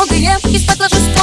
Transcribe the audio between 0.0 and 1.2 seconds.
много лет из-под ложистых